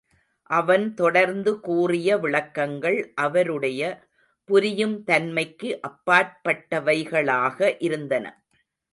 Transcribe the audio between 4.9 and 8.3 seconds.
தன்மைக்கு அப்பாற்பட்டவைகளாக இருந்தன.